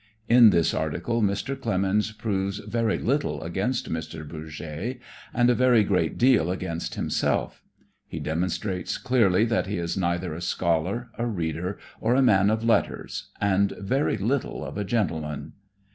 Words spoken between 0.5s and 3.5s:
article Mr. Clemens proves very little